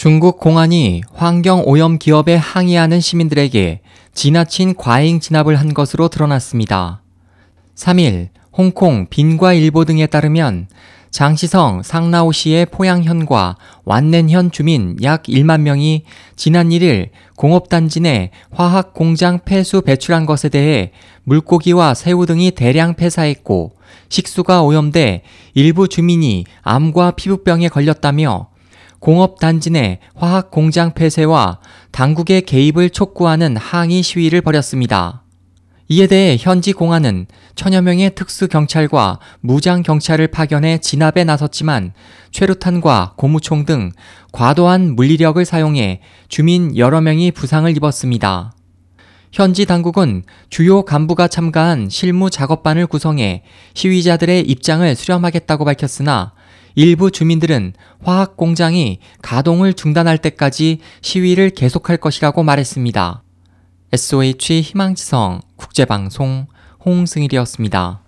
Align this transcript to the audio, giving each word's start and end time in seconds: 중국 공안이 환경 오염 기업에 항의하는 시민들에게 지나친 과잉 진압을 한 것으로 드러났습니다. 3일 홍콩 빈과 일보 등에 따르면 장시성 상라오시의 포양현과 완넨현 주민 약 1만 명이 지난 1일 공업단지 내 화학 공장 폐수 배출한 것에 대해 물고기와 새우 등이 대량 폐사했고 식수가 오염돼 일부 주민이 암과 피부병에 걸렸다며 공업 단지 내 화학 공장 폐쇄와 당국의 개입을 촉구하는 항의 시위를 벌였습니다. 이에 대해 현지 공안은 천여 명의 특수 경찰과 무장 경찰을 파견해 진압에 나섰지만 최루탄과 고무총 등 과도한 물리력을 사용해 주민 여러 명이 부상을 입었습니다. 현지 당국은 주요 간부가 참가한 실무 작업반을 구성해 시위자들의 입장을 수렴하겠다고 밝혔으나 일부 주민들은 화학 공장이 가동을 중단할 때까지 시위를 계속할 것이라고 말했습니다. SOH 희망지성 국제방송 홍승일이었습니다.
중국 0.00 0.40
공안이 0.40 1.02
환경 1.12 1.62
오염 1.66 1.98
기업에 1.98 2.34
항의하는 2.34 3.00
시민들에게 3.00 3.82
지나친 4.14 4.74
과잉 4.74 5.20
진압을 5.20 5.56
한 5.56 5.74
것으로 5.74 6.08
드러났습니다. 6.08 7.02
3일 7.74 8.28
홍콩 8.50 9.08
빈과 9.10 9.52
일보 9.52 9.84
등에 9.84 10.06
따르면 10.06 10.68
장시성 11.10 11.82
상라오시의 11.82 12.64
포양현과 12.72 13.56
완넨현 13.84 14.52
주민 14.52 14.96
약 15.02 15.24
1만 15.24 15.60
명이 15.60 16.04
지난 16.34 16.70
1일 16.70 17.10
공업단지 17.36 18.00
내 18.00 18.30
화학 18.50 18.94
공장 18.94 19.40
폐수 19.44 19.82
배출한 19.82 20.24
것에 20.24 20.48
대해 20.48 20.92
물고기와 21.24 21.92
새우 21.92 22.24
등이 22.24 22.52
대량 22.52 22.94
폐사했고 22.94 23.72
식수가 24.08 24.62
오염돼 24.62 25.24
일부 25.52 25.88
주민이 25.88 26.46
암과 26.62 27.10
피부병에 27.10 27.68
걸렸다며 27.68 28.49
공업 29.00 29.40
단지 29.40 29.70
내 29.70 29.98
화학 30.14 30.50
공장 30.50 30.92
폐쇄와 30.92 31.58
당국의 31.90 32.42
개입을 32.42 32.90
촉구하는 32.90 33.56
항의 33.56 34.02
시위를 34.02 34.42
벌였습니다. 34.42 35.24
이에 35.88 36.06
대해 36.06 36.36
현지 36.38 36.72
공안은 36.72 37.26
천여 37.56 37.82
명의 37.82 38.14
특수 38.14 38.46
경찰과 38.46 39.18
무장 39.40 39.82
경찰을 39.82 40.28
파견해 40.28 40.78
진압에 40.78 41.24
나섰지만 41.24 41.94
최루탄과 42.30 43.14
고무총 43.16 43.64
등 43.64 43.90
과도한 44.32 44.94
물리력을 44.94 45.44
사용해 45.44 46.00
주민 46.28 46.76
여러 46.76 47.00
명이 47.00 47.32
부상을 47.32 47.74
입었습니다. 47.76 48.52
현지 49.32 49.64
당국은 49.64 50.24
주요 50.48 50.84
간부가 50.84 51.26
참가한 51.26 51.88
실무 51.88 52.30
작업반을 52.30 52.86
구성해 52.86 53.42
시위자들의 53.74 54.42
입장을 54.42 54.94
수렴하겠다고 54.94 55.64
밝혔으나 55.64 56.34
일부 56.74 57.10
주민들은 57.10 57.74
화학 58.02 58.36
공장이 58.36 58.98
가동을 59.22 59.74
중단할 59.74 60.18
때까지 60.18 60.78
시위를 61.00 61.50
계속할 61.50 61.96
것이라고 61.96 62.42
말했습니다. 62.42 63.22
SOH 63.92 64.60
희망지성 64.62 65.40
국제방송 65.56 66.46
홍승일이었습니다. 66.84 68.02